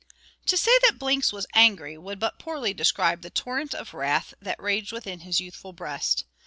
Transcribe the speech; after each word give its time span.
To 0.47 0.57
say 0.57 0.71
that 0.81 0.97
Blinks 0.97 1.31
was 1.31 1.45
angry, 1.53 1.95
would 1.95 2.17
but 2.19 2.39
poorly 2.39 2.73
describe 2.73 3.21
the 3.21 3.29
torrent 3.29 3.75
of 3.75 3.93
wrath 3.93 4.33
that 4.41 4.59
raged 4.59 4.91
within 4.91 5.19
his 5.19 5.39
youthful 5.39 5.73
breast. 5.73 6.25